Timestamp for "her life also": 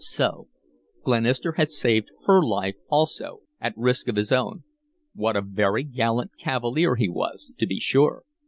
2.25-3.41